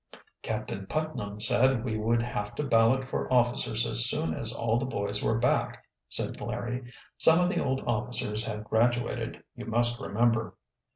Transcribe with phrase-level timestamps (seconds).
[0.41, 4.85] "Captain Putnam said we would have to ballot for officers as soon as all the
[4.87, 6.91] boys were back," said Larry.
[7.19, 10.55] "Some of the old officers have graduated, you must remember."